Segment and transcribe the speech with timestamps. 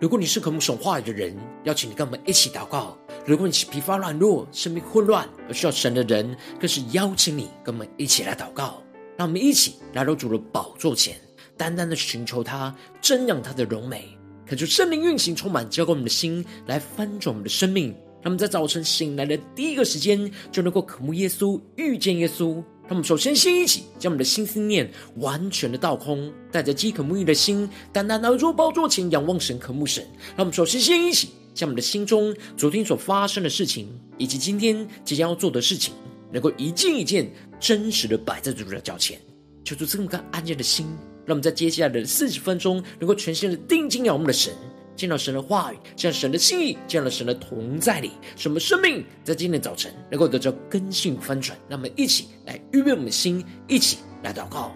[0.00, 1.32] 如果你是渴慕神话语的人，
[1.62, 8.82] 邀请你跟我们一起祷告；如果你是疲乏软弱、生命混乱而需要神的人，更是邀请你跟我们一起来祷告。
[9.16, 11.16] 让我们一起来到主的宝座前，
[11.56, 17.94] 单单的寻求他，瞻仰他的荣美，恳求圣灵运行，充满浇灌我们的心，来翻转我们的生命。
[18.22, 22.54] 让我们在早晨醒来的第一个时间，就能够渴慕耶稣，遇见耶稣。
[22.82, 30.04] 让我们首先先一起将我们的心思念完全的倒空，带着饥渴沐浴的心，单单来到宝座前仰望神、渴慕神。
[30.36, 35.94] 让我们首先先一起将我们的心中昨天所发生的事情，以及今天即将要做的事情，
[36.32, 39.18] 能够一件一件真实的摆在主的脚前，
[39.64, 40.86] 求主赐我们安静的心，
[41.24, 44.52] 让我们在接下来的四十分钟，能够全心的定睛仰望我们的神。
[44.94, 51.58] 见到神的话语，见到神的心意，见到神的同在里，什么生命在今天早晨能够得到根性翻转？
[51.68, 54.70] 让我们一起来预备我们的心，一起来祷告。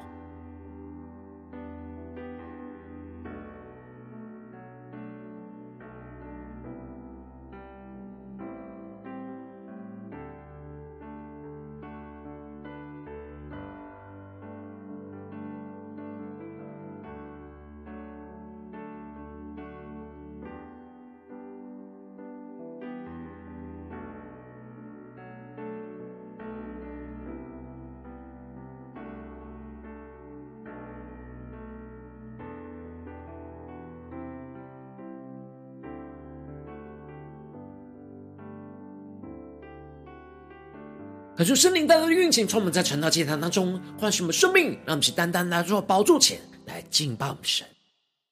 [41.37, 47.67] 可是圣灵带来的运行，充满在晨祷祭坛当中，唤醒我们生命，让我们去单单来到宝座前来敬拜我们神。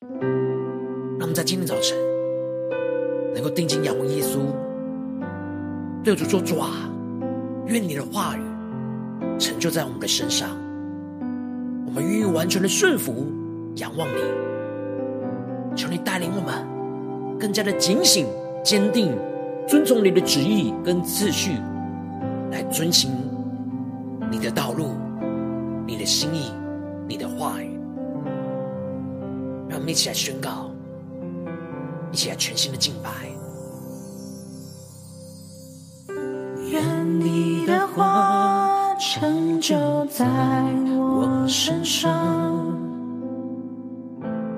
[0.01, 1.95] 让我们在今天早晨
[3.35, 4.39] 能够定睛仰望耶稣，
[6.03, 6.71] 对主说：“主啊，
[7.67, 8.41] 愿你的话语
[9.39, 10.49] 成就在我们的身上，
[11.87, 13.31] 我们愿意完全的顺服
[13.77, 15.77] 仰望你。
[15.77, 18.27] 求你带领我们更加的警醒、
[18.65, 19.15] 坚定，
[19.69, 21.59] 遵从你的旨意跟次序。”
[22.55, 23.11] 来遵行
[24.31, 24.91] 你的道路、
[25.85, 26.53] 你的心意、
[27.09, 27.77] 你的话语，
[29.69, 30.71] 让我们一起来宣告，
[32.13, 33.11] 一起来全新的敬拜。
[36.71, 40.25] 愿你的话成就在
[40.97, 42.63] 我身上，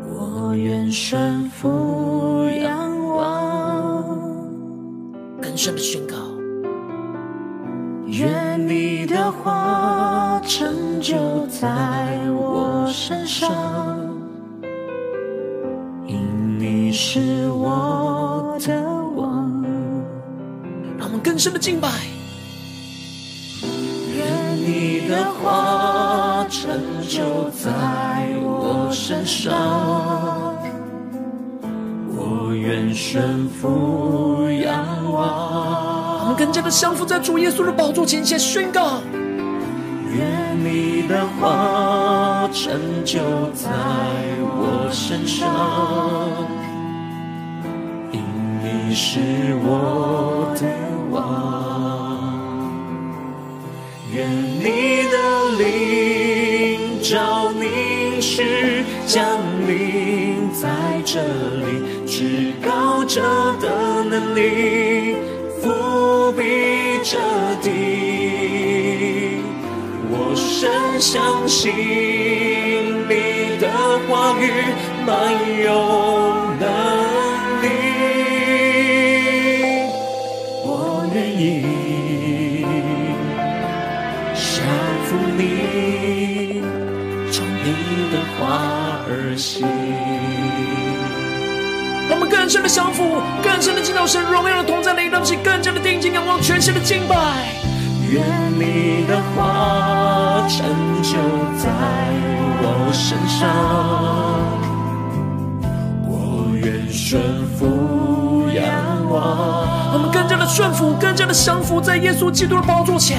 [0.04, 4.18] 我愿顺服仰望，
[5.40, 6.35] 更深的宣告。
[9.26, 11.66] 的话成就在
[12.30, 13.50] 我身上，
[16.06, 18.80] 因你是我的
[19.16, 19.64] 王。
[20.96, 21.88] 让我们更深的敬拜。
[24.14, 30.54] 愿你的话成就在我身上，
[32.14, 34.45] 我愿顺服。
[36.26, 39.00] 我们更加的降服在主耶稣的宝座前，先宣告：
[40.10, 43.20] 愿你的话成就
[43.54, 43.70] 在
[44.42, 45.48] 我身上，
[48.10, 48.20] 因
[48.60, 49.20] 你是
[49.62, 50.66] 我的
[51.12, 52.18] 王。
[54.12, 55.16] 愿你的
[55.60, 59.22] 灵召凝视降
[59.68, 60.66] 临在
[61.04, 63.22] 这里，至高者
[63.60, 65.24] 的能力。
[67.08, 67.16] 彻
[67.62, 67.70] 底，
[70.10, 71.72] 我深相信
[73.08, 73.70] 你的
[74.08, 74.42] 话语
[75.06, 75.14] 满
[75.62, 75.70] 有
[76.58, 76.66] 能
[77.62, 77.64] 力，
[80.64, 80.68] 我
[81.14, 81.40] 愿意
[84.34, 84.44] 降
[85.04, 85.08] 服
[85.38, 86.60] 你，
[87.30, 87.66] 从你
[88.10, 88.42] 的话
[89.06, 89.64] 而行。
[92.08, 97.16] 我们更深的降服，更深的敬拜神荣耀的同在里，让我们更加的定睛仰望，全新的敬拜。
[98.08, 98.22] 愿
[98.54, 100.64] 你的话成
[101.02, 101.18] 就
[101.58, 101.68] 在
[102.62, 103.50] 我身上，
[106.06, 108.64] 我愿顺服仰
[109.10, 109.92] 望。
[109.92, 113.18] 我们更加的顺服，更加的降服在耶稣基督的宝座前。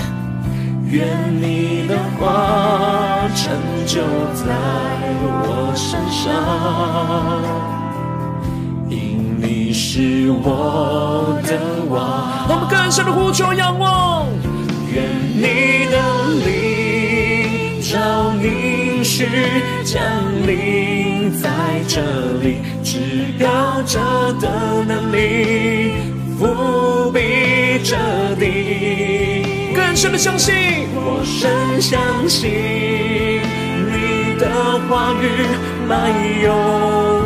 [0.90, 1.06] 愿
[1.42, 3.52] 你的话成
[3.86, 4.00] 就
[4.34, 4.56] 在
[5.20, 7.77] 我身上。
[9.98, 11.58] 是我的
[11.90, 14.28] 王，我们更深的呼求仰望。
[14.94, 15.04] 愿
[15.34, 15.98] 你的
[16.46, 19.26] 灵召凝视
[19.84, 20.00] 降
[20.46, 21.50] 临在
[21.88, 22.00] 这
[22.44, 23.00] 里，至
[23.40, 23.98] 高者
[24.40, 25.94] 的能力
[26.40, 27.98] 覆庇着
[28.40, 29.74] 地。
[29.76, 30.54] 更深的相信，
[30.94, 32.52] 我深相信
[33.90, 34.46] 你的
[34.88, 35.26] 话语
[35.88, 37.17] 满有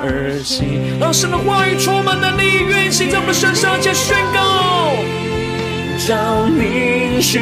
[0.00, 0.98] 而行。
[1.00, 4.40] 让神的话语充满能力，运行在我们身上，且宣告。
[6.04, 7.38] 照明许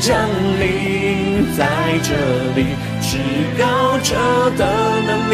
[0.00, 0.28] 降
[0.60, 1.66] 临在
[2.02, 2.12] 这
[2.54, 3.16] 里，至
[3.58, 4.14] 高者
[4.58, 4.62] 的
[5.06, 5.32] 能力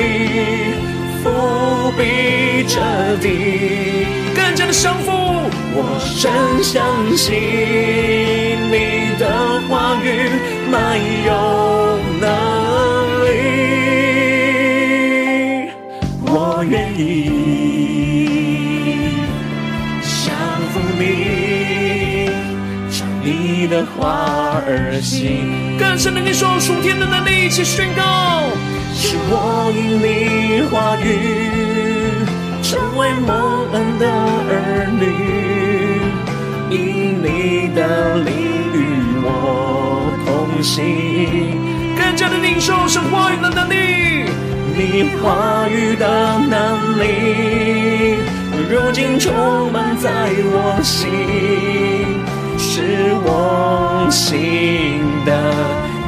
[1.22, 2.80] 伏笔彻
[3.20, 5.10] 底，更加的降服。
[5.72, 6.30] 我深
[6.62, 6.80] 相
[7.16, 7.32] 信
[8.70, 8.74] 你
[9.18, 9.22] 的
[9.68, 10.06] 话语
[10.70, 10.76] 没
[11.26, 11.30] 有
[12.20, 12.26] 能
[17.00, 18.28] 我愿意
[20.02, 20.34] 降
[20.72, 21.00] 服你。
[23.70, 28.02] 的话儿行，更深的你说属天的能力，一起宣告。
[28.92, 32.26] 是我因你话语
[32.64, 34.10] 成为蒙恩的
[34.50, 35.04] 儿女，
[36.74, 38.28] 因你的灵
[38.74, 38.76] 与
[39.22, 40.74] 我同行。
[41.96, 43.74] 更加的领受神话语的能力，
[44.76, 48.18] 你话语的能力，
[48.68, 50.10] 如今充满在
[50.52, 51.10] 我心。
[52.62, 52.82] 是
[53.24, 55.32] 我心的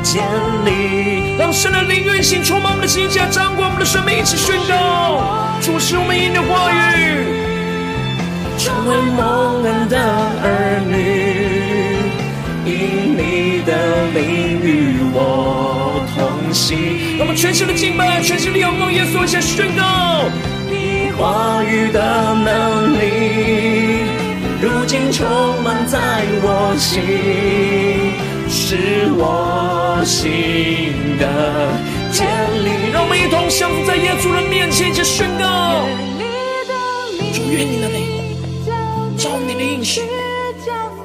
[0.03, 0.23] 坚
[0.67, 5.23] 立，让神的灵运行，充满我们的心，加掌管我们的生命，一起宣告，
[5.63, 7.25] 主是我们因你的话语，
[8.59, 9.99] 成为蒙恩的
[10.43, 10.95] 儿女，
[12.67, 13.71] 因你的
[14.13, 15.72] 灵与我
[16.53, 20.29] 让我们全新的敬拜，全新的仰望耶稣，一起宣告，
[20.69, 24.05] 你话语的能力。
[24.61, 25.27] 如今充
[25.63, 25.99] 满在
[26.43, 27.01] 我心，
[28.51, 31.25] 是我心的
[32.13, 32.29] 坚
[32.63, 32.93] 立。
[32.93, 35.87] 让我们一同降服在耶稣的面前，一起宣告：
[37.33, 38.37] 主愿你的灵，
[39.17, 40.03] 照你的应许，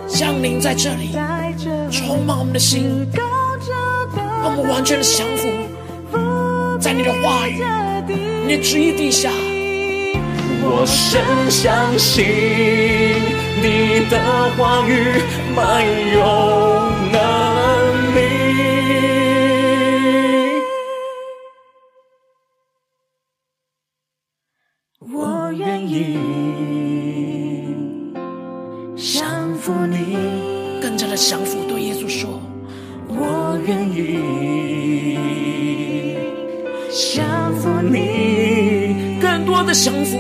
[0.10, 1.16] 降临在这里，
[1.90, 3.08] 充满我们的心，
[4.42, 5.48] 让我们完全的降服
[6.80, 7.64] 在你的话语、
[8.46, 9.30] 你的旨意底下。
[10.64, 13.38] 我深相信。
[13.60, 14.20] 你的
[14.56, 15.22] 话语
[15.56, 16.22] 满有
[17.12, 17.57] 能
[39.88, 40.18] 降服，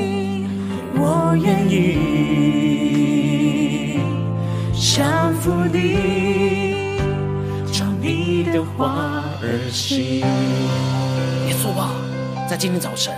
[0.95, 1.99] 我愿意。
[4.73, 6.95] 降服你，
[7.73, 10.19] 照你的话而行。
[10.19, 11.93] 耶稣啊，
[12.49, 13.13] 在今天早晨，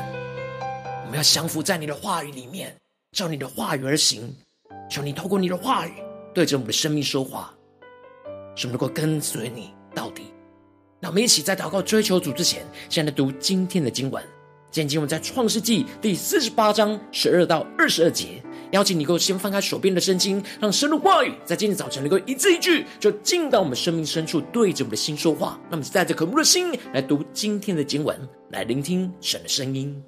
[1.05, 2.75] 我们要降服在你的话语里面，
[3.11, 4.35] 照你的话语而行。
[4.89, 5.93] 求你透过你的话语，
[6.33, 7.53] 对着我们的生命说话，
[8.55, 10.23] 使我们能够跟随你到底。
[10.99, 14.23] 那我们一起在祷告追求主之前，先来读今天的经文。
[14.71, 18.42] 今天我们在创世纪第四十八章十二到二十二节。
[18.71, 25.59] 邀请你，能够先翻开手边的圣经，让神的话语在今天早晨能够一字一句，就进到我们生命深处，对着我们的心说话。
[25.71, 28.16] 那么，带着渴慕的心来读今天的经文，
[28.52, 29.99] 来聆听神的声音。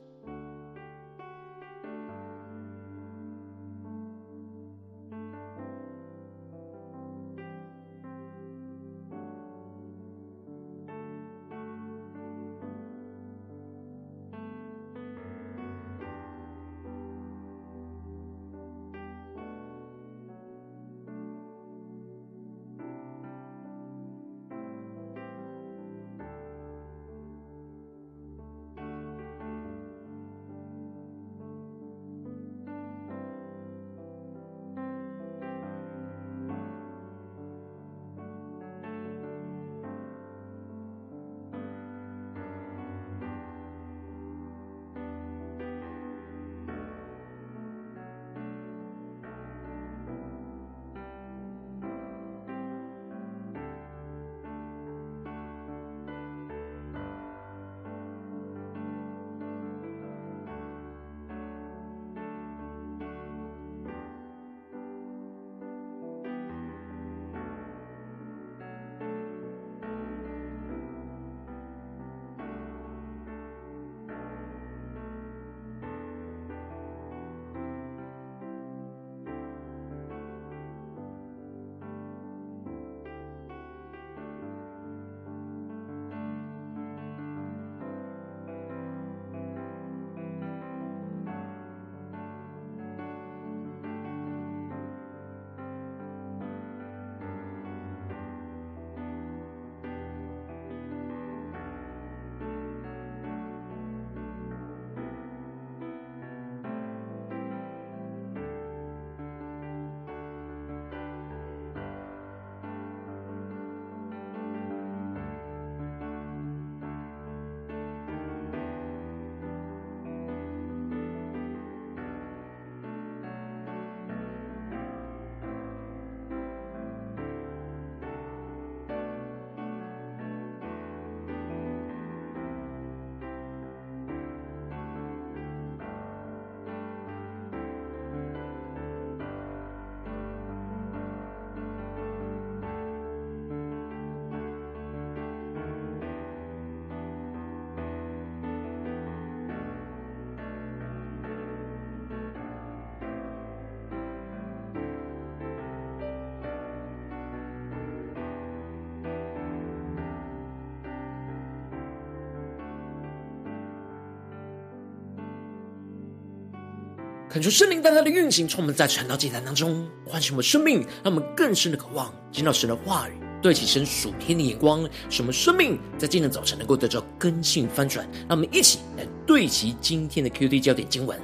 [167.31, 178.05] 恳求圣灵带他的运行，充满在传道祭坛当中，唤醒我们生命，让我们更深的渴望见到神的话语，对齐神属天的眼光，使我们生命在今天早晨能够得到更新翻转。
[178.27, 181.17] 让我们一起来对齐今天的 QD 焦点经文，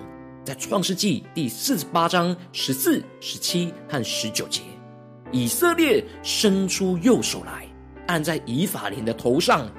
[0.46, 4.62] 在创世纪第四十八章十四、十七和十九节，
[5.34, 7.68] 以色列伸出右手来，
[8.06, 9.70] 按在以法莲的头上，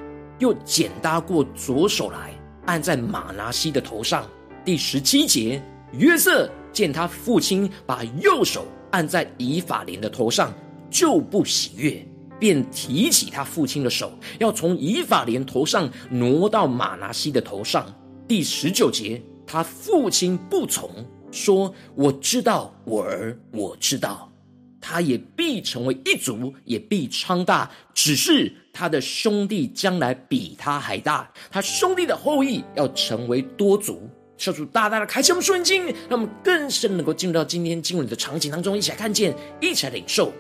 [0.40, 4.28] 又剪搭过左手来，按在玛拿西的头上。
[4.62, 5.62] 第十七节。
[5.92, 10.52] 约瑟见他父亲把右手按在以法莲的头上，
[10.90, 12.06] 就不喜悦，
[12.38, 17.86] 便提起他父亲的手，要从以法莲头上挪到玛拿西的头上。
[18.26, 20.90] 第十九节，他父亲不从，
[21.30, 24.30] 说：“我知道，我儿，我知道，
[24.80, 27.70] 他也必成为一族，也必昌大。
[27.94, 40.32] 只是他的兄弟将来比他还大，他兄弟的后裔要成为多族。”求主大大的开启我们顺境，让我们更深能够进入到今天经文的场景当中，一起来看见，一起来领受。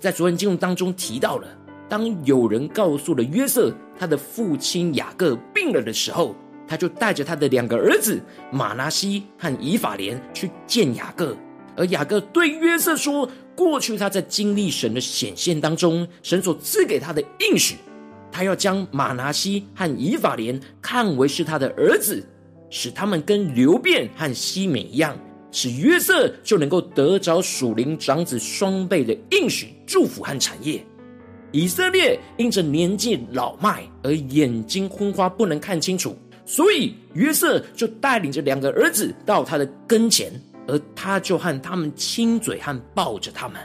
[0.00, 1.46] 在昨天经文当中提到了，
[1.86, 6.34] 当有人告诉了约瑟他的父亲雅各病了的时候，
[6.66, 8.18] 他就带着他的两个儿子
[8.50, 11.36] 马拿西和以法莲去见雅各，
[11.76, 17.76] 而雅各对约瑟说，过去他在经历神的显现当中，神所赐给他的应许，
[18.32, 22.26] 他要将马拿西和以法莲看为是他的儿子。
[22.70, 25.16] 使他们跟流便和西缅一样，
[25.50, 30.84] 使约瑟就能够得着属灵长子双倍的应许、祝福和产业。
[31.52, 40.30] 以色列因着年纪老迈而眼睛昏花，不能看清楚，所以约瑟就带领着两个儿子到他的跟前，
[40.66, 43.60] 而他就和他们亲嘴和抱着他们。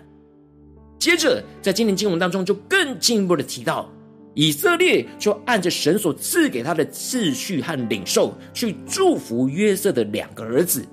[1.00, 3.91] 接着，在今天经文当中，就更进一步的提到。
[4.33, 10.85] 以色列就按着神所赐给他的次序和领受，去祝福约瑟的两个儿子。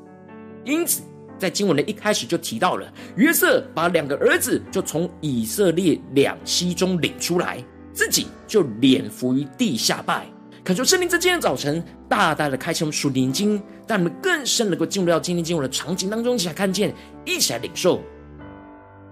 [0.64, 1.02] 因此，
[1.38, 10.26] 在经文的一开始就提到了约瑟把两个儿子就从以色列两栖中领出来，自己就脸伏于地下拜。
[10.64, 16.92] 恳求圣灵在今天早晨大大的开启我们属灵经，让我们更深能够进入到今天经文的场景当中，一起来看见，
[17.24, 18.02] 一起来领受。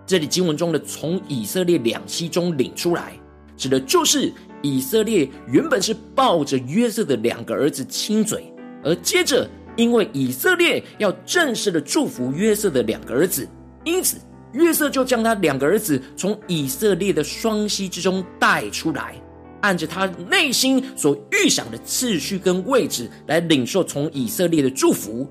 [0.05, 3.13] 这里经文中的从以色列两栖中领出来。
[3.57, 4.33] 指的就是
[4.63, 8.53] 以色列原本是抱着约瑟的两个儿子亲嘴，
[8.85, 13.49] 而接着因为以色列要正式的祝福约瑟的两个儿子，
[13.85, 14.17] 因此
[14.53, 19.15] 约瑟就将他两个儿子从以色列的双膝之中带出来，
[19.61, 25.29] 按着他内心所预想的次序跟位置来领受从以色列的祝福，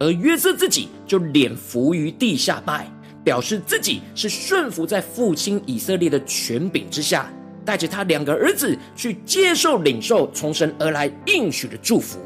[0.00, 2.90] 而约瑟自己就脸伏于地下拜，
[3.22, 7.32] 表示自己是顺服在父亲以色列的权柄之下。
[7.64, 12.18] 带着他两个儿子去接受领受从神而来应许的祝福，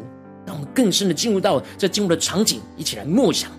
[0.47, 3.51] 让我们更深的进入到这进入的场景，一起来默想。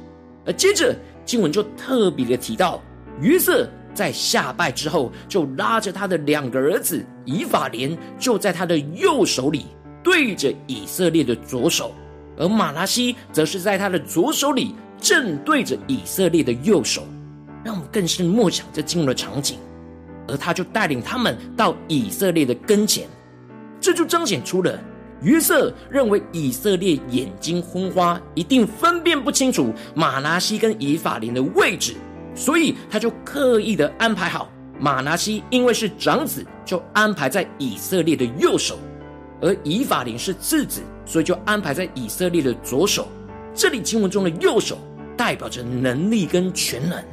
[0.45, 0.95] 而接着
[1.25, 2.81] 经文就特别的提到，
[3.21, 9.65] 约瑟在下拜之后，就拉着他的两个儿子以法莲，就在他的右手里
[10.03, 11.93] 对着以色列的左手，
[12.37, 17.03] 而马拉西则是在他的左手里正对着以色列的右手，
[17.63, 19.57] 让我们更深默想这进入的场景。
[20.29, 23.07] 而他就带领他们到以色列的跟前，
[23.81, 24.79] 这就彰显出了
[25.21, 31.95] 约瑟认为以色列眼睛昏花，一定分辨不清楚马拿西跟以法莲的位置，
[32.35, 38.75] 所以他就刻意的安排好马拿西，因为是长子，就安排在以色列的右手；
[39.41, 43.07] 而以法莲是次子，所以就安排在以色列的左手。
[43.53, 44.77] 这里经文中的右手
[45.17, 47.03] 代表着能力跟全能，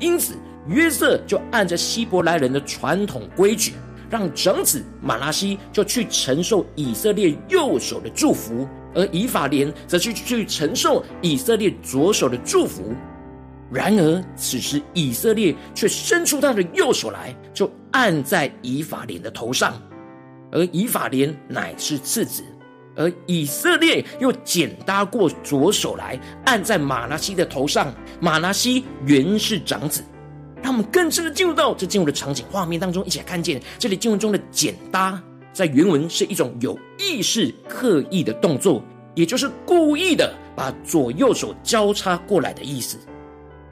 [0.00, 0.34] 因此。
[0.68, 3.72] 约瑟就按着希伯来人的传统规矩，
[4.10, 12.94] 让长子马拉西就去承受以色列右手的祝福，而以法莲则去去承受以色列左手的祝福。
[13.70, 19.74] 然而，此时以色列却伸出他的右手来，就按在以法莲的头上，
[20.52, 22.44] 而以法莲乃是次子，
[22.94, 30.02] 而以色列又剪搭过左手来，按在马拉西的头上，马拉西原是长子。
[30.66, 38.82] 让我们更深的进入到这进入的场景画面当中，一起来看见这里经文中的简搭，在原文是一种有意识、刻意的动作，
[39.14, 42.98] 也就是故意的把左右手交叉过来的意思。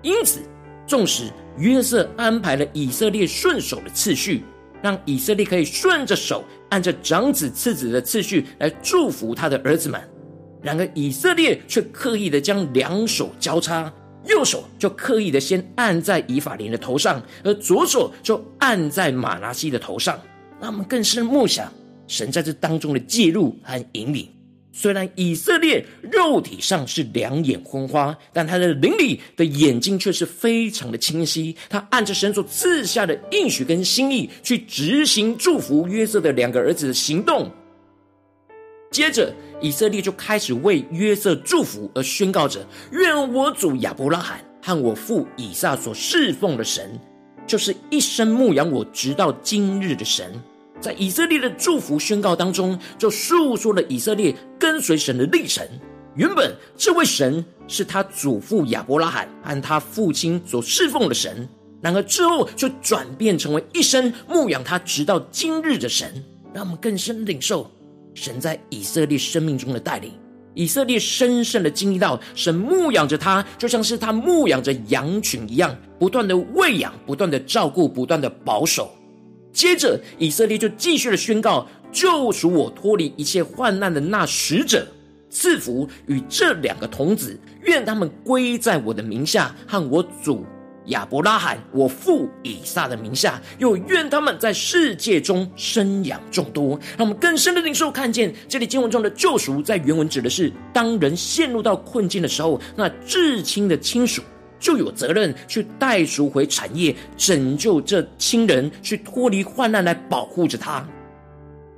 [0.03, 0.39] 因此，
[0.87, 4.45] 纵使约瑟安排了以色列顺手的次序，
[4.81, 10.01] 让以色列可以顺着手按着长子次子的次序来祝福他的儿子们，
[10.63, 13.93] 然而以色列却刻意的将两手交叉。
[14.27, 20.19] 右手就刻意的先按在以法莲的头上，而左手就按在玛拿西的头上。
[20.61, 21.71] 让我们更深默想
[22.07, 24.29] 神在这当中的介入和引领。
[24.73, 31.55] 虽然以色列肉体上是两眼昏花，但他的灵里的眼睛却是非常的清晰。
[31.69, 37.49] 他按着神所赐下的应许跟心意去执行祝福约瑟的两个儿子的行动。
[38.91, 39.33] 接着，
[39.65, 47.01] 以色列就开始为约瑟祝福，而宣告着：“愿我主亚伯拉罕和我父以撒所侍奉的神，
[47.47, 50.31] 就是一生牧养我直到今日的神。”
[50.83, 55.67] 在以色列的祝福宣告当中，就述说了以色列跟随神的历程。
[56.15, 61.49] 原本这位神是他祖父亚伯拉罕和他父亲所侍奉的神，
[61.81, 66.23] 然而之后却转变成为一生牧养他直到今日的神。
[66.53, 67.69] 让我们更深领受
[68.15, 70.13] 神在以色列生命中的带领。
[70.55, 78.89] 以色列深深的经历到神牧养着他，就像是他牧养着羊群一样，不断的喂养，不断的照顾，不断的保守。
[79.53, 84.87] 接着，以色列就继续的宣告：救赎我脱离一切患难的那使者，
[85.29, 90.47] 赐福与这两个童子，愿他们归在我的名下，和我祖
[90.87, 96.79] 亚伯拉罕、我父以撒的名下，又愿他们在世界中生养众多。
[96.97, 104.23] 让我们更深的领受，看见这里经文中的救赎，在原文指的是当人陷入到困境的时候，那至亲的亲属。
[104.61, 110.87] 就有责任去带赎回产业，拯救这亲人，去脱离患难，来保护着他。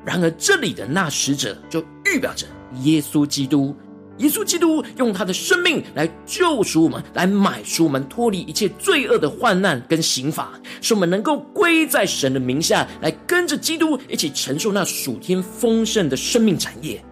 [0.04, 2.46] 然而，这里的那使者就预表着
[2.84, 3.74] 耶稣基督。
[4.18, 17.02] 耶稣基督用他的生命来救赎我们，来买赎我们脱离一切罪恶的患难跟刑罚，使我们能够归在神的名下，来跟着基督一起承受那属天丰盛的生命产业。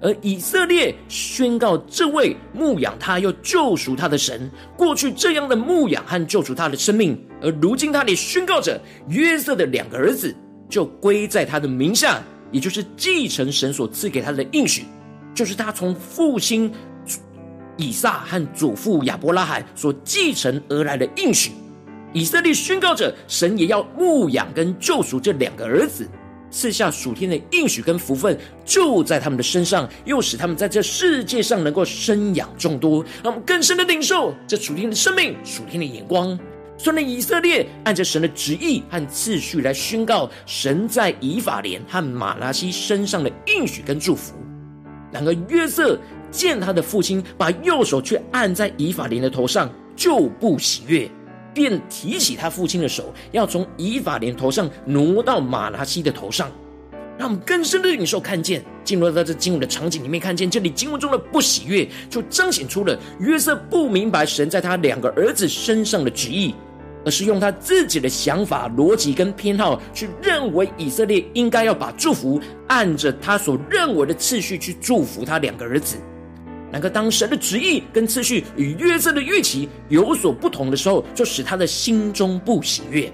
[0.00, 10.34] 而以色列宣告，这位牧养他又救赎他的神，过去这样的牧养和救赎他的生命，而如今他也宣告着约瑟的两个儿子
[10.68, 12.22] 就归在他的名下，
[12.52, 14.84] 也就是继承神所赐给他的应许，
[15.34, 16.72] 就是他从父亲
[17.76, 21.50] 以撒和祖父亚伯拉罕所继承而来的应许。
[22.12, 26.08] 以色列宣告着，神也要牧养跟救赎这两个儿子。
[26.48, 36.38] 赐下属天的应许跟福分，就在他们的身上，又使他们在这世界上能够生养众多，让我们更深的领受这属天的生命、属天的眼光。
[36.78, 44.34] 虽然以色列按着神的旨意和次序来宣告神在以法莲和马拉西身上的应许跟祝福，
[45.14, 45.96] 然而约瑟
[46.30, 51.08] 见他的父亲把右手却按在以法莲的头上，就不喜悦。
[51.54, 56.50] 便提起他父亲的手，要从以法莲头上挪到玛拿西的头上，
[57.16, 66.52] 让我们更深的领受看见，进入到这经文的场景里面，看见这里经文中的不喜悦，就彰显出了约瑟不明白神在他两个儿子身上的旨意，
[67.04, 75.96] 而是用他自己的想法、逻辑跟偏好去认为以色列应该要把祝福按着他所认为的次序去祝福他两个儿子。
[76.72, 83.12] 然而，当神的旨意跟次序与约瑟的预期有所不同的时候，就使他的心中不喜悦。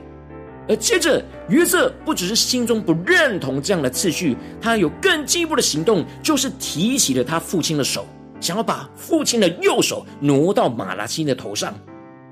[0.66, 8.06] 而接着，约瑟不只是心中不认同这样的次序，他有更进一步的行动，就是提起了他父亲的手，
[8.40, 11.74] 想要把父亲的右手挪到玛拿西的头上。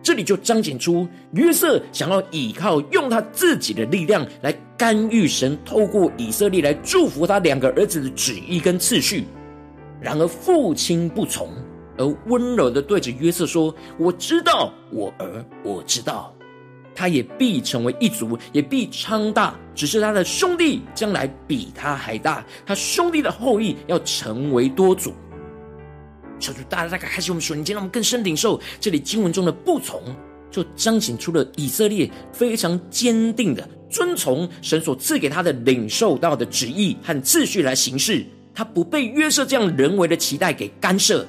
[0.03, 9.25] 这里就彰显出约瑟想要依靠用他自己的力量来干预神透过以色列来祝福他两个儿子的旨意跟次序。
[10.01, 11.51] 然而父亲不从，
[11.97, 16.33] 而温柔的对着约瑟说：“我知道，我儿，我知道，
[16.95, 19.55] 他也必成为一族，也必昌大。
[19.75, 25.13] 只是他的兄弟将来比他还大，他兄弟的后裔要成为多族。”
[26.39, 30.03] 求主大家大概开始我们属灵经，让我们更深领受这里经文中的不从，
[30.51, 38.25] 就彰显出了以色列非常坚定的遵从神所赐给他的领受到的旨意和次序来行事。
[38.55, 41.25] 他不被约瑟这样人为的期待给干涉，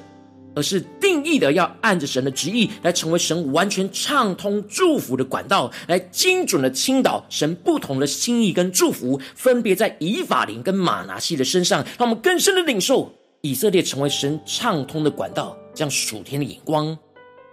[0.52, 16.96] 而是定义的要按着神的旨意来成为神完全畅通祝福的管道，来精准的倾倒神不同的心意跟祝福，分别在以法莲跟马拿西的身上，让我们更深的领受以色列成为神畅通的管道，这样属天的眼光。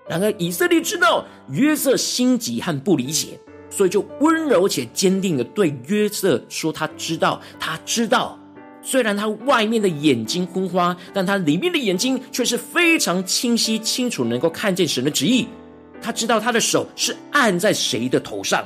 [0.07, 8.37] 然而以色列知道约瑟心急和不理解，所以就温柔且坚定的对约瑟说：“他知道，他知道。”
[8.81, 15.45] 虽然他外面的眼睛昏花，但他里面的眼睛却是非常清晰、清楚，能够看见神的旨意。
[16.01, 18.65] 他知道他的手是按在谁的头上。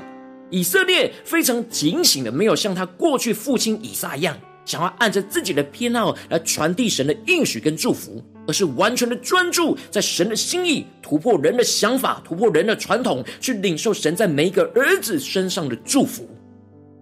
[0.51, 16.29] 以色列非常警醒的，没有像他过去父亲以撒一样，想要按着自己的偏好来传递神的应许跟祝福，而是完全的专注在神的心意，突破人的想法，突破人的传统，去领受神在每一个儿子身上的祝福。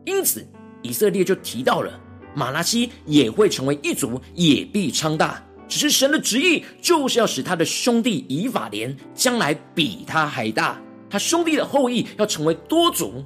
[0.06, 0.46] 因此，
[0.82, 2.00] 以色列就提到了。
[2.36, 5.44] 玛拿西也会成为一族，也必昌大。
[5.68, 13.26] 只是神的旨意就是要使他的兄弟以法莲将来比他还大，他兄弟的后裔要成为多族。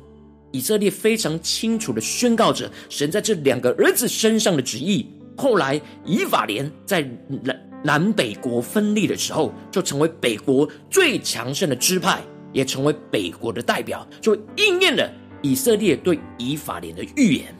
[0.54, 5.10] 以色列非常清楚地宣告着神在这两个儿子身上的旨意。
[5.36, 12.22] 后来以法莲在南南北国分立的时候，就成为北国最强盛的支派，
[12.54, 15.12] 也成为北国的代表，就应验了
[15.42, 17.54] 以色列对以法莲的预言。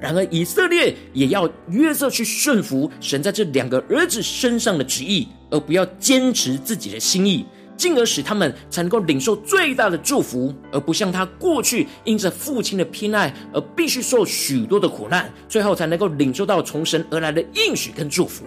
[0.00, 7.44] 然而以色列也要约瑟去顺服神在这两个儿子身上的旨意，而不要坚持自己的心意。
[7.84, 18.42] 进而使他们才能够领受最大的祝福，而不像他过去因着父亲的偏爱而必须受许多的苦难，最后才能够领受到从神而来的应许跟祝福。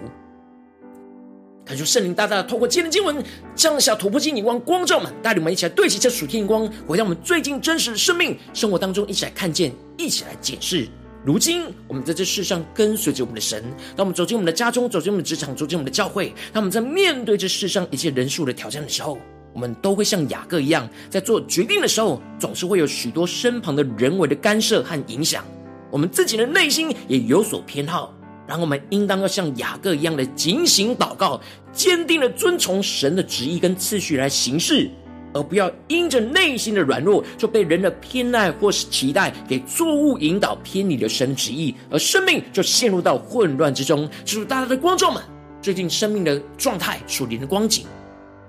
[1.63, 3.23] 恳求圣灵大大的透过今天的经文
[3.53, 10.87] 降下突破性眼光光照们，带领我们一起来对齐这属天眼光，回到我们最近真实的生命生活当中，一起来看见，一起来解释。
[11.27, 13.61] 如今，我们在这世上跟随着我们的神，
[13.97, 19.19] 当我们走进我们的家中，走进我们的职场，走进我们的教会，当我们在面对这世上一切人数的挑战的时候，
[19.51, 25.43] 我们都会像雅各一样，在做决定的时候，总是会有许多身旁的人为的干涉和影响，
[25.91, 28.13] 我们自己的内心也有所偏好。
[28.47, 31.41] 然后，我们应当要像雅各一样的警醒祷告，
[31.73, 34.89] 坚定的遵从神的旨意跟次序来行事。
[35.33, 44.09] 而不要因着内心的软弱，就被人的偏爱或是期待给错误引导，偏离了神旨意，而生命就陷入到混乱之中。
[44.25, 45.21] 祝福大家的观众们，
[45.61, 47.85] 最近生命的状态、属灵的光景，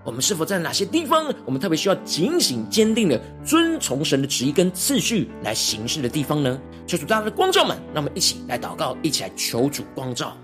[0.05, 6.59] 我们是否在哪些地方，我们特别需要警醒、坚定的遵从神的旨意跟次序来行事的地方呢？
[6.87, 10.37] 求主大家的光照们，让我们一起来祷告，一起来求主光照。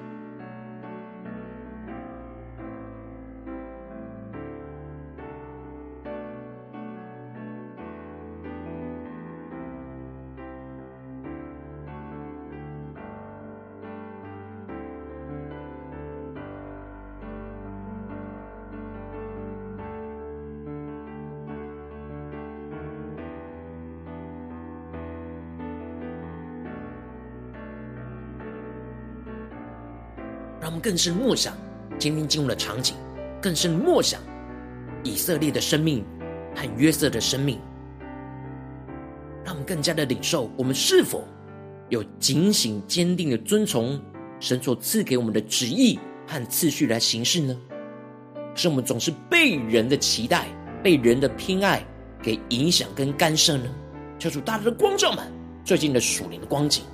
[30.84, 31.56] 更是默想
[31.98, 32.94] 今天进入的场景，
[33.40, 34.20] 更是默想
[35.02, 36.04] 以色列的生命
[36.54, 37.58] 和约瑟的生命，
[39.42, 41.24] 让我们更加的领受，我们是否
[41.88, 43.98] 有警醒坚定的遵从
[44.40, 47.56] 神所赐给我们的旨意和次序来行事呢？
[48.54, 50.48] 是我们总是被人的期待、
[50.82, 51.82] 被人的偏爱
[52.22, 53.74] 给影响跟干涉呢？
[54.18, 55.32] 求主大大的光照们
[55.64, 56.84] 最近的属灵的光景。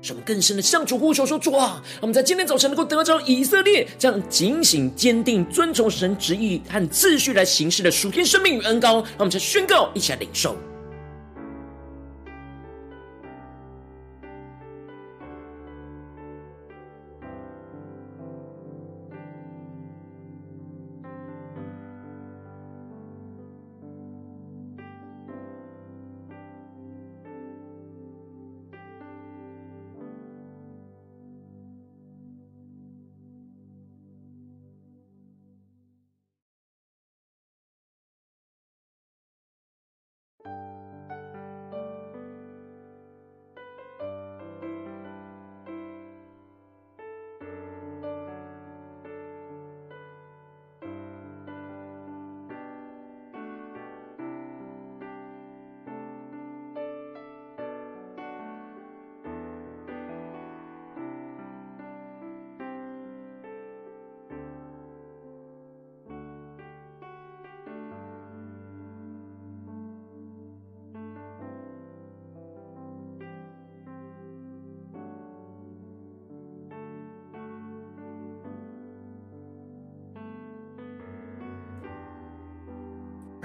[0.00, 10.56] 使我们更深的向主呼求说：“主啊，我们在今天早晨能够得着以色列这样警醒、坚定、遵从神旨意和秩序来行事的属天生命与恩膏，让我们再宣告，一起来领受。”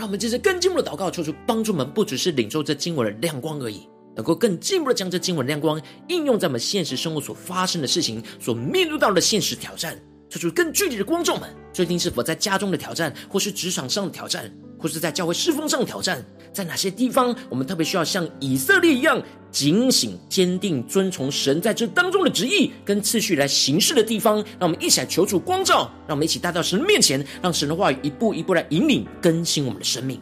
[0.04, 3.88] 让我们接着更进一步的祷告，求主帮助我们，不只是领受这经文的亮光而已，
[4.18, 9.98] 能够更进一步的将这经文的亮光应用在我们现实生活所发生的事情、所面对到的现实挑战。
[10.30, 14.54] 求主更具体的光照们，最近是否在家中的挑战，或是职场上的挑战？
[14.84, 24.36] 或是在教会侍奉上挑战，在哪些地方我们特别需要像以色列一样警醒、坚定、遵从神在这当中的旨意跟次序来行事的地方？
[24.60, 30.20] 让我们一起来求主光照，让我们一起带到神的面前，让神的话语一步一步来引领更新我们的生命。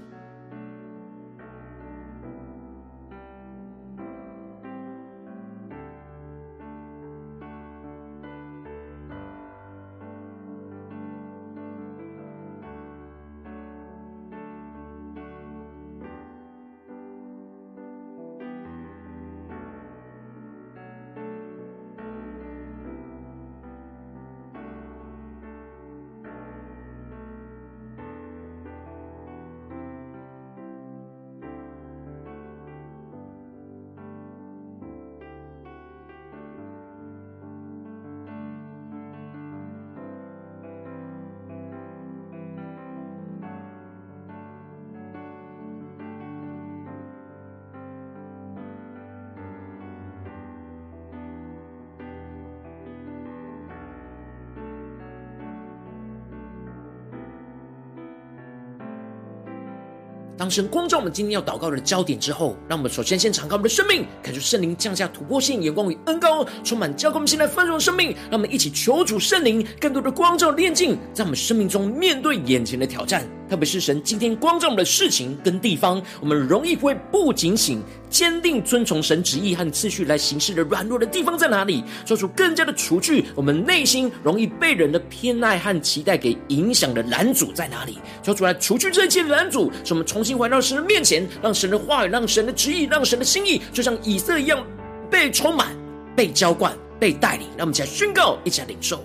[60.52, 68.10] 神光照我们今天要祷告的焦点之后，让我们首先先敞开我们的生命，感受圣灵降下突破性眼光与恩膏，充满浇灌我们现在丰盛生命。
[68.30, 81.84] 让我们一起求主圣灵更多的光照炼净，在我们生命中面对眼前的挑战，特别是神今天光照我们的事情跟地方，我们容易会不警醒，坚定遵从神旨意和次序来行事的软弱的地方在哪里？
[82.06, 88.00] 做出更加的除去我们内心容易被人的偏爱和期待给影响的拦阻在哪里？
[88.24, 94.66] 做出来除去这一切的拦阻，使我们重新回到神的面前，让神的话语、让神的旨意、让神的心意，就像以色一样
[95.10, 95.76] 被充满、
[96.16, 97.50] 被浇灌、被带领。
[97.58, 99.04] 让我们一起来宣告，一起来领受。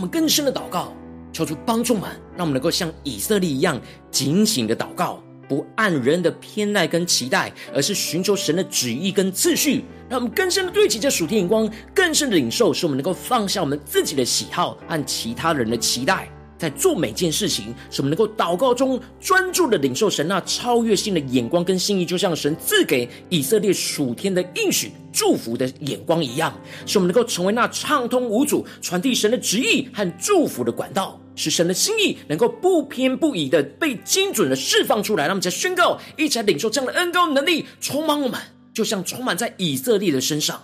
[0.00, 0.94] 我们更深的祷告，
[1.30, 3.78] 求主帮助们，让我们能够像以色列一样
[4.10, 9.84] 警醒的祷告，不按人的偏爱跟期待，而是寻求神的旨意跟次序。
[10.08, 16.26] 让我们更深的对齐这属天眼光，更深的领受，使我们能够放下我们自己的喜好和其他人的期待。
[16.56, 35.24] 在做每件事情，使我们能够祷告中专注的领受神那超越性的眼光跟心意，就像神赐给以色列属天的应许祝福的眼光一样，使我们能够成为那畅通无阻传递神的旨意和祝福的管道，使神的心意能够不偏不倚的被精准的释放出来。
[35.24, 38.40] 让我们再宣告，一起来领受这样的恩膏能力，充满我们，
[38.72, 40.62] 就像充满在以色列的身上。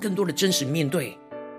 [0.00, 1.16] 更多的真实面对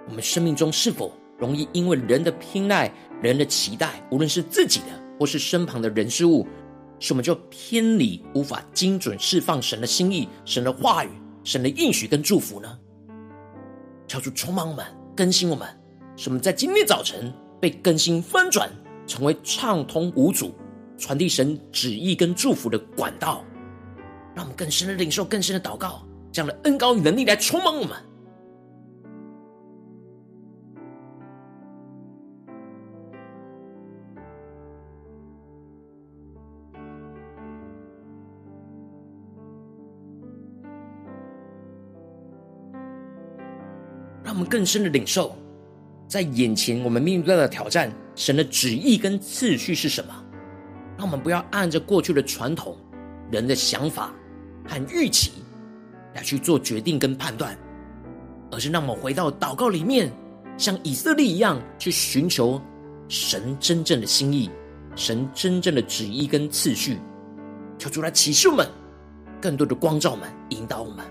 [0.10, 4.88] 我们生命中是否容易因为人的偏爱、人的期待，无论是自己的
[5.20, 6.48] 或是身旁的人事物，
[7.00, 11.10] 使我们就偏离，无法精准释放神的心意、神的话语、
[11.44, 12.78] 神的应许跟祝福呢？
[14.08, 15.68] 求主充满我们、更新我们，
[16.18, 18.70] 使我们在今天早晨被更新翻转，
[19.08, 20.54] 成为畅通无阻
[20.98, 23.44] 传递神旨意跟祝福的管道。
[24.36, 27.98] 让我们更深的领受、更深的祷告，这样的恩膏与能力来充满我们。
[44.42, 45.38] 们更深的领受，
[46.08, 50.26] 在眼前我们面对的挑战，神的旨意跟次序是什么？
[50.98, 52.76] 让我们不要按着过去的传统、
[53.32, 54.12] 人的想法
[54.68, 55.32] 和预期
[56.16, 57.56] 来去做决定跟判断，
[58.52, 60.12] 而是让我们回到祷告里面，
[60.58, 62.60] 像以色列一样去寻求
[63.08, 64.50] 神真正的心意、
[64.96, 66.98] 神真正的旨意跟次序，
[67.78, 68.68] 求主来启示我们，
[69.40, 71.06] 更多的光照我们、引导我们。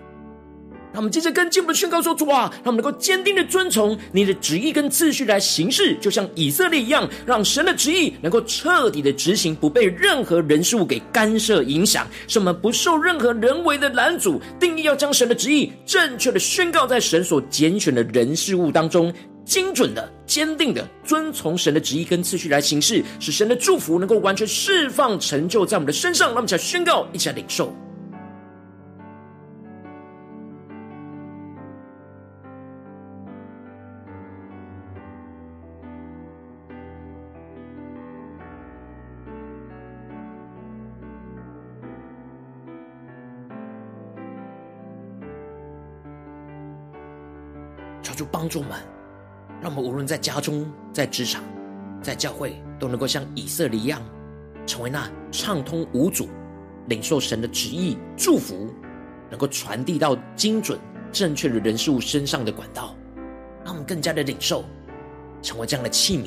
[0.93, 14.41] 让我们接着跟进一步的宣告说：“主啊，让我们能够坚定的遵从你的旨意跟次序来行事，就像以色列一样，让神的旨意能够彻底的执行，不被任何人事物给干涉影响，使我们不受任何人为的拦阻。
[14.59, 19.13] 定义要将神的旨意正确的宣告在神所拣选的人事物当中，
[19.45, 26.29] 精准的、坚定的遵从神的旨意跟次序来行事，使神的祝福能够完全释放成就在我们的身上。
[26.29, 27.73] 让我们一起来宣告，一起来领受。”
[48.21, 48.79] 就帮助我们，
[49.63, 51.43] 让我们无论在家中、在职场、
[52.03, 53.99] 在教会，都能够像以色列一样，
[54.67, 56.29] 成为那畅通无阻、
[56.89, 58.75] 领受神的旨意、祝福，
[59.31, 60.79] 能够传递到精准、
[61.11, 62.95] 正确的人事物身上的管道，
[63.65, 64.67] 让我们更加的领受，
[65.41, 66.27] 成为这样的器皿。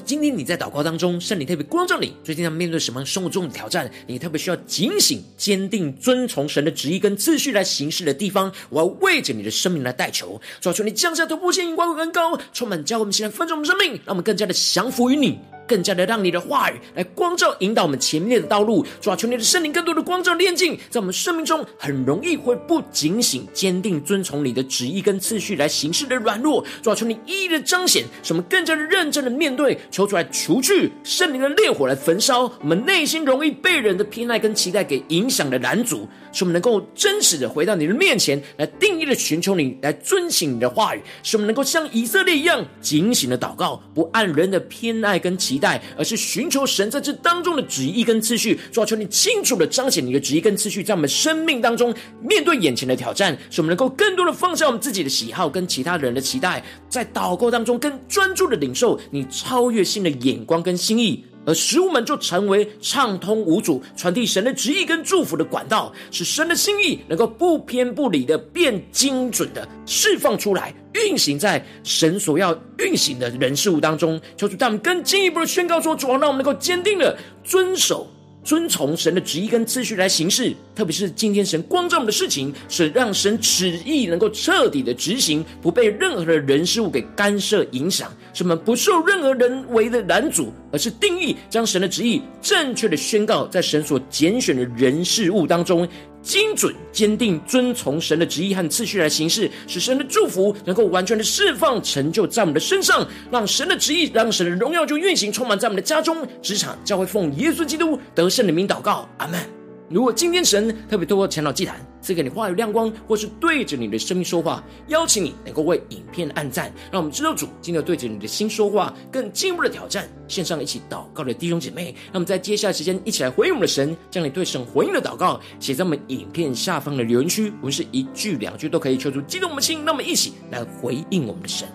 [0.00, 15.38] 今天你在祷告当中，圣灵特别光照你，最近在面对什么生活中的挑战，你特别需要警醒、坚定、遵从神的旨意跟秩序来行事的地方，我要为着你的生命来代求，主啊，求你降下突破性、眼光更高，充满教会我们现在丰盛的生命，让我们更加的降服于你。
[15.68, 45.82] 更加的让你的话语来光照、引导我们前面的道路，主啊，求你的圣灵更多的光照、炼净，在我们生命中很容易会不警醒、坚定遵从你的旨意跟次序来行事的软弱，主啊，求你一一的彰显，使我们更加的认真的面对，求出来除去圣灵的烈火来焚烧我们内心容易被人的偏爱跟期待给影响的拦阻，使我们能够真实的回到你的面前来定义的寻求你，来遵行你的话语，使我们能够像以色列一样警醒的祷告，不按人的偏爱跟期待。
[45.96, 61.24] 而是寻求神在这当中的旨意跟次序，主要求你清楚的彰显你的旨意跟次序，在我们生命当中面对眼前的挑战，使我们能够更多的放下我们自己的喜好跟其他人的期待，在祷告当中更专注的领受你超越性的眼光跟心意。
[61.48, 74.20] 而食物们就成为畅通无阻传递神的旨意跟祝福的管道，使神的心意能够不偏不倚的变精准的释放出来，运行在神所要运行的人事物当中。
[74.36, 78.06] 求主他们更进一步的宣告说：主啊，让我们能够坚定的遵守。
[78.48, 95.86] 遵从神的旨意跟次序来行事，特别是今天神光照我们的事情，是让神旨意能够彻底的执行，不被任何的人事物给干涉影响，使我们不受任何人为的拦阻，而是定义将神的旨意正确的宣告在神所拣选的人事物当中。
[96.28, 109.40] 精准、坚定遵从神的旨意和次序来行事，使神的祝福能够完全的释放、成就在我们的身上，让神的旨意、让神的荣耀就运行、充满在我们的家中、职场、教会，奉耶稣基督得胜的名祷告，阿门。
[109.88, 120.08] 如果今天神特别透过晨祷祭坛赐给你话语亮光，或是对着你的生命说话，邀请你能够为影片按赞，让我们知道主今天对着你的心说话，更进一步的挑战。
[120.26, 131.66] 线上一起祷告的弟兄姐妹，让我们在接下来时间一起来回应我们的神，将你对神回应的祷告写在我们影片下方的留言区，我们是一句两句都可以，求助激动我们的心，那么一起来回应我们的神。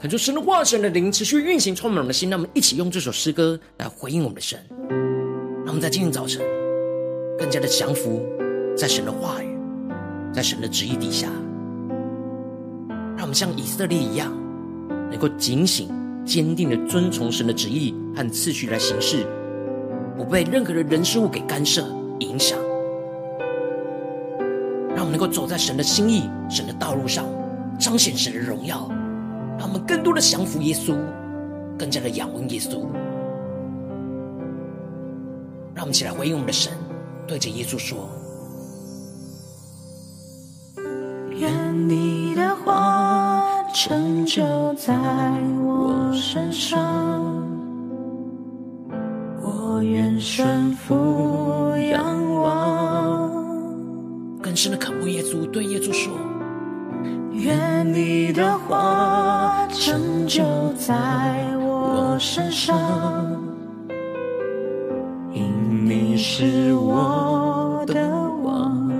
[0.00, 2.30] 恳求神的话语、神的灵持续运行，充满我们的心。
[2.30, 4.56] 让我们一起用这首诗歌来回应我们的神。
[5.64, 6.40] 让我们在今天早晨
[7.36, 8.24] 更加的降服
[8.76, 9.58] 在神的话语、
[10.32, 11.26] 在神的旨意底下。
[13.16, 14.32] 让我们像以色列一样，
[15.10, 15.88] 能够警醒、
[16.24, 19.26] 坚定的遵从神的旨意和次序来行事，
[20.16, 21.84] 不被任何的人事物给干涉、
[22.20, 22.56] 影响。
[24.94, 27.26] 让我们能够走在神的心意、神的道路上，
[27.80, 28.88] 彰显神的荣耀。
[29.58, 30.96] 让我们更多的降服耶稣，
[31.76, 32.86] 更加的仰望耶稣。
[35.74, 36.72] 让我们一起来回应我们的神，
[37.26, 38.08] 对着耶稣说：
[41.30, 44.42] 愿你的话成就
[44.74, 44.94] 在
[45.62, 46.78] 我身上，
[49.42, 53.28] 我愿顺服仰望。
[54.40, 56.12] 更深的渴慕耶稣，对耶稣说。
[57.32, 59.27] 愿你的话成
[60.28, 60.94] 就在
[61.56, 62.78] 我身上，
[65.32, 67.94] 因你是我的
[68.42, 68.92] 王。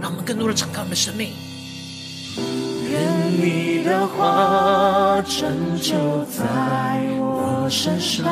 [0.00, 1.28] 让我们更多的敞开我们的生命。
[2.90, 6.42] 愿你的话成就在
[7.18, 8.24] 我身上，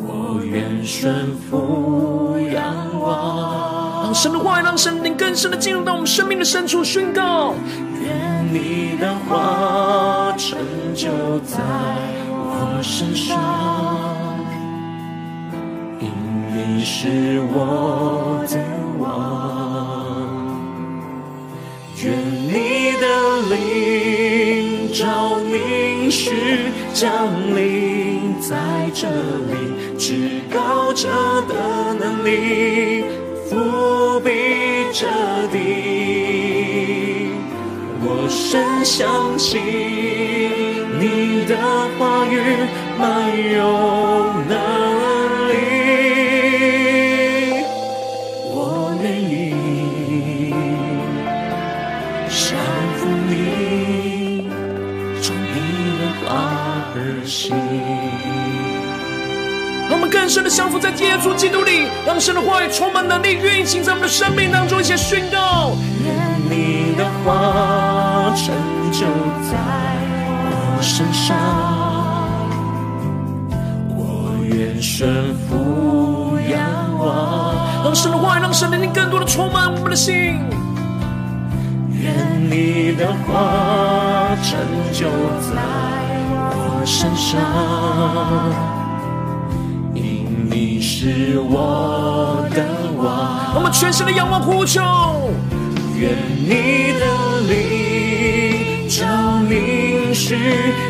[0.00, 4.12] 我愿顺服仰望。
[4.12, 7.54] 神的话语，让神灵更深的进入到我们生命的深处，宣告：
[8.52, 10.58] 你的话成
[10.94, 11.08] 就
[11.46, 11.62] 在
[12.28, 13.38] 我身上，
[16.00, 16.10] 因
[16.52, 18.58] 你是我的
[18.98, 19.06] 王。
[22.02, 22.12] 愿
[22.48, 23.06] 你的
[23.54, 28.56] 灵照明许降临在
[28.92, 31.08] 这里，至高者
[31.46, 33.04] 的能力。
[33.48, 34.30] 伏笔
[34.92, 35.06] 着
[35.50, 35.56] 地，
[38.12, 39.62] 我深相信
[40.98, 41.56] 你的
[41.96, 42.66] 话语
[42.98, 43.62] 满有
[44.48, 44.52] 能
[45.48, 45.52] 力，
[48.50, 49.32] 我愿意。
[52.28, 52.58] 降
[52.98, 54.50] 服你，
[55.22, 55.54] 从你
[56.00, 56.26] 的话
[56.96, 57.54] 而行。
[59.88, 65.76] 让我们更深的降服在耶稣基督里，让神的话语充满能力，运行在我们的生命当中，一起宣告。
[66.04, 66.12] 愿
[66.50, 67.99] 你的话
[68.36, 68.54] 成
[68.92, 69.06] 就
[69.50, 69.56] 在
[70.50, 71.36] 我身上，
[73.88, 74.00] 我
[74.44, 76.58] 愿顺服仰
[76.98, 77.04] 望。
[77.84, 80.38] 让神的话语，让神的灵更多的充满我们的心。
[81.92, 82.14] 愿
[82.50, 84.58] 你的话成
[84.92, 85.06] 就
[85.40, 85.60] 在
[86.30, 87.40] 我身上。
[89.94, 92.64] 因你是我的
[92.96, 94.80] 王，我们全身的仰望呼求。
[95.96, 97.04] 愿你的
[100.30, 100.36] 是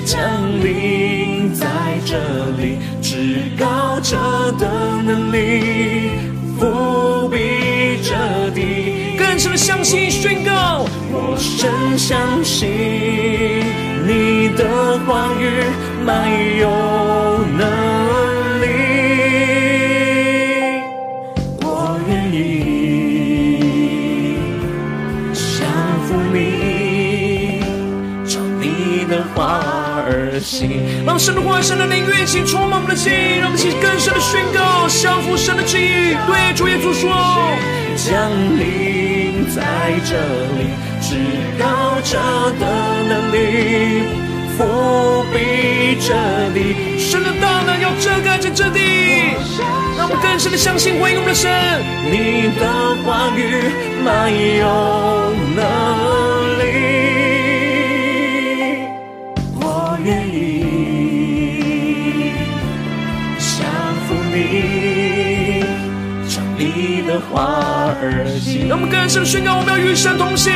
[0.05, 0.21] 降
[0.63, 1.67] 临在
[2.05, 2.15] 这
[2.59, 4.15] 里，至高者
[4.59, 4.69] 的
[5.03, 6.11] 能力
[6.59, 9.17] 伏笔着地。
[9.19, 12.69] 更深的相信宣告，我深相信
[14.07, 15.65] 你的话语
[16.05, 16.69] 没有
[17.57, 17.80] 能
[31.07, 36.15] 让神的话语、神的灵运行充满我们的心，让我们一起更深的宣告，降服神的旨意。
[36.27, 37.11] 对主耶稣说：
[37.97, 39.63] 降临在
[40.05, 40.17] 这
[40.57, 40.71] 里，
[41.01, 41.17] 至
[41.59, 42.19] 高者
[42.61, 42.65] 的
[43.09, 44.05] 能力
[44.59, 46.15] 覆庇着
[46.53, 48.79] 地，神的大能要遮盖着这地。
[49.97, 51.51] 让我们更深的相信，回应我们的神，
[52.11, 52.65] 你的
[53.05, 53.73] 话语
[54.05, 55.65] 满有能
[67.33, 70.53] 话而行，让我们更深宣告，我们要与神同行。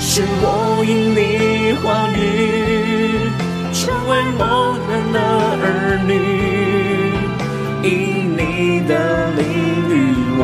[0.00, 3.30] 是我因你话语
[3.72, 5.18] 成为蒙恩的
[5.62, 6.12] 儿女，
[7.82, 7.90] 因
[8.36, 8.92] 你的
[9.36, 9.40] 灵
[9.88, 9.92] 与
[10.38, 10.42] 我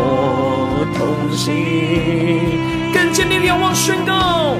[0.97, 0.99] 同
[1.37, 1.53] 行，
[2.93, 4.57] 更坚定仰望宣告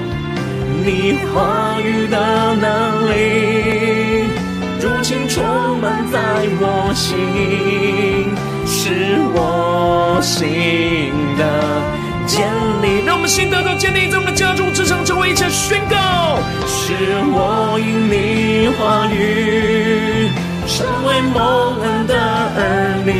[0.85, 4.29] 你话语的能力，
[4.79, 5.43] 如今充
[5.79, 6.19] 满在
[6.59, 8.33] 我心。
[8.67, 8.89] 是
[9.33, 9.39] 我
[10.25, 11.43] 心的
[12.25, 12.41] 建
[12.81, 16.39] 立，让我们心得到坚立，在我们的家中、职场、教会一切宣告。
[16.65, 16.95] 是
[17.31, 20.31] 我因你话语
[20.65, 22.15] 成为蒙恩的
[22.57, 23.13] 儿女，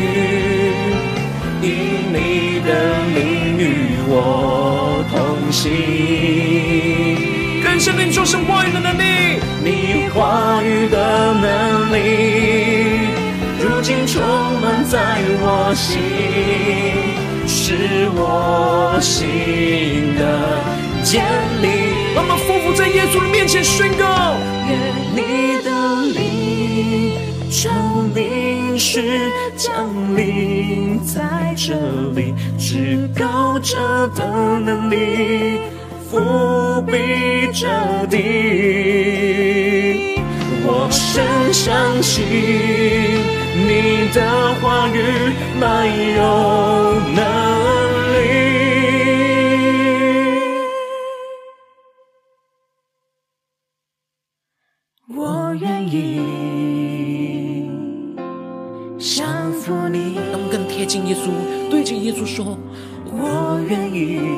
[1.62, 1.70] 因
[2.12, 2.70] 你的
[3.14, 3.62] 灵与
[4.08, 5.14] 我同
[5.51, 5.70] 行，
[7.64, 9.03] 更深的领受神话语的能力，
[9.64, 12.75] 你话语的能力。
[13.88, 14.20] 如今充
[14.62, 16.02] 满在我心，
[17.48, 20.24] 是我心的
[21.04, 21.24] 坚
[21.62, 21.94] 立。
[22.16, 24.36] 让我们俯伏在耶稣的面前宣告：
[24.68, 24.76] 愿
[25.14, 25.70] 你的
[26.20, 27.14] 灵
[27.52, 27.72] 降
[28.16, 31.76] 临时降临在这
[32.16, 33.78] 里，至高者
[34.16, 34.26] 的
[34.62, 35.60] 能力
[36.12, 37.68] 覆庇着
[38.10, 38.18] 地。
[40.66, 43.25] 我深相信。
[43.58, 44.20] 你的
[44.56, 44.99] 话语
[45.58, 46.20] 满有
[47.16, 47.24] 能
[48.12, 48.20] 力，
[55.16, 55.93] 我愿意。
[58.99, 60.16] 降服你。
[60.32, 61.32] 让我们更贴近耶稣，
[61.70, 62.58] 对着耶稣说：
[63.06, 64.30] 我愿意。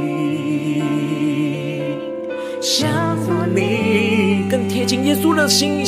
[2.62, 4.48] 降服你。
[4.50, 5.84] 更贴近耶稣的心，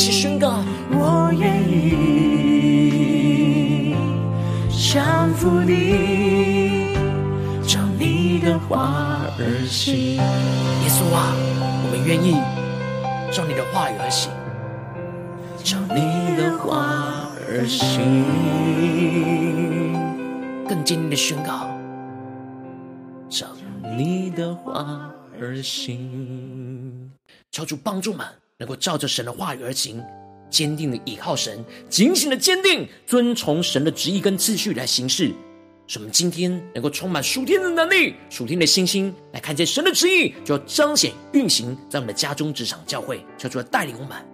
[13.79, 14.29] 话语而行，
[15.63, 18.25] 照你的话而行。
[20.67, 21.69] 更坚定的宣告，
[23.29, 23.47] 照
[23.97, 25.09] 你的话
[25.39, 27.09] 而行。
[27.51, 28.27] 求主帮助们，
[28.57, 30.03] 能够照着神的话语而行。
[30.49, 35.31] 坚定的倚靠神，警醒的坚定，遵从神的旨意跟次序来行事，
[35.89, 44.28] 使我们今天能够充满属天的能力、属天的信心，来看见神的旨意，就要彰显运行在我们的家中、职场、教会，求主来带领我们。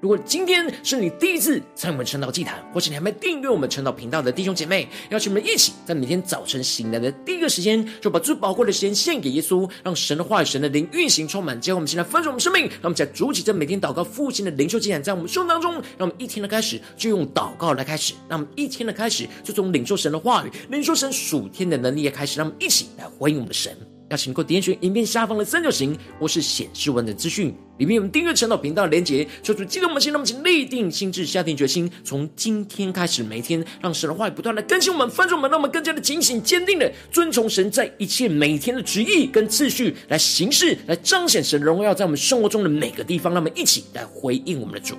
[0.00, 23.76] 如果今天是你第一次参与我们晨祷祭坛，或是你还没订阅我们晨祷频道的弟兄姐妹，邀请我们一起在每天早晨醒来的第一个时间，就把最宝贵的时间献给耶稣，让神的话语、神的灵运行充满，结果我们现在分盛我们生命，让我们在主起这每天祷告复兴的灵修祭坛，在我们生命当中，让我们一天的开始就用祷告来开始，让我们一天的开始就从领受神的话语、领受神属天的能力来开始，让我们一起来回应我们的神。
[24.10, 29.26] 邀请过点选影片下方的三角形，或是显示文的资讯，里面有订阅陈老频道的连结。
[29.42, 43.32] 求主激动我们心，让我们请立定心志，下定决心，从今天开始，每天让神的话语不断的更新我们、翻转我们，让我们更加的警醒、坚定的遵从神在一切每天的旨意跟次序来行事，来彰显神荣耀在我们生活中的每个地方。
[43.32, 44.96] 让我们一起来回应我们的主。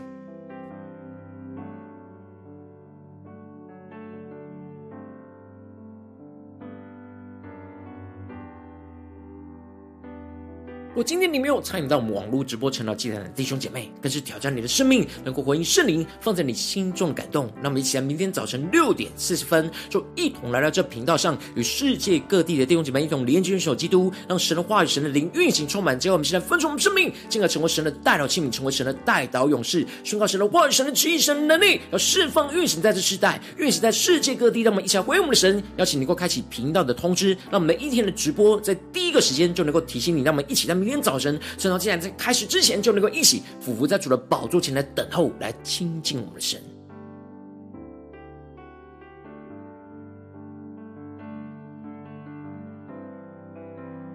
[10.92, 15.34] 如果今天你没有参与到我们网络直播成祷祭坛的弟兄姐妹，更是挑战你的生命，能。
[15.34, 17.50] 够回应圣灵放在你心中感动。
[17.64, 25.98] 那么，一起来明天早晨六点四十分，就一同来到这频道上，与世界各地的弟兄姐妹一同连接、联手基督，让神的话语、神的灵运行充满。
[25.98, 31.62] 结果，我们现在分出我们生命，进而成为神的代祷器皿，成为神的代祷勇士，宣告神的话语、神的旨意、神的能。
[31.66, 34.62] 力，要释放运行在这世代，运行在世界各地。
[34.62, 36.08] 让我们一起来回应我们的神，邀请你能。
[36.12, 39.72] 够开启频道的通知，让我们每一天的直播在第一个时间就能。
[39.72, 40.22] 够提醒你。
[40.22, 40.81] 让我们一起在。
[40.82, 46.60] 明天早晨，晨祷祭坛在开始之前，就能够一起俯伏在主的宝座前来等候，来亲近我们的神。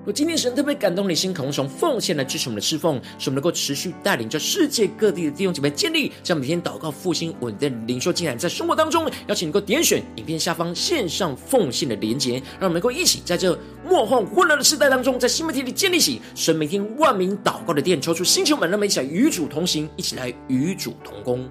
[0.06, 21.48] 我今天神特别感动你心，渴望从奉献来支持我们的侍奉，使我们能够持续带领着世界各地的弟兄姐妹建立，将每天祷告复兴稳定灵修进展，在生活当中，邀请你能够点选影片下方线上奉献的连结，让我们能够一起在这末后混乱的时代当中，在新媒体里建立起神每天万名祷告的殿，抽出星球们，让我们一起来与主同行，一起来与主同工。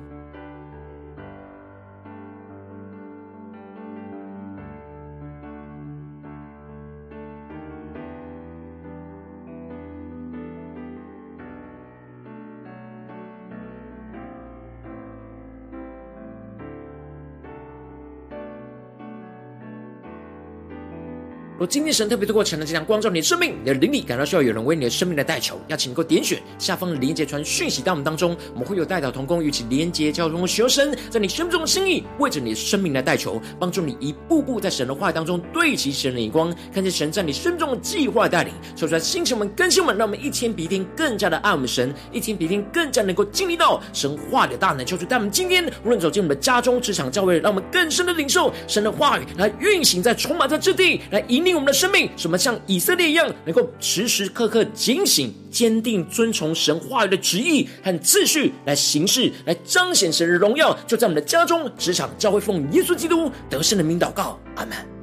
[21.66, 64.95] 若今天神特别透过晨祷祭坛光照你的生命，你的灵里感到需要有人为你的生命来代求，邀请你能够点选下方的连接传讯息到我们当中，我们会有代祷同工与其连接交通，求神在你生命中的心意，为着你的生命来代求，帮助你一步步在神的话语当中对齐神的眼光，看见神在你生命中的计划带领，说出来星球们更新们，让我们一天比一天更加的爱我们神，一天比一天更加能够经历到神话的大能，求主带我们今天无论走进我们的家中、职场、教会，让我们更深的领受神的话语来运行在充满在这地，来引领我们的生命，什么像以色列一样，能够时时刻刻警醒、坚定遵从神话语的旨意和秩序来行事，来彰显神的荣耀，就在我们的家中、职场、教会，奉耶稣基督得胜的名祷告，阿门。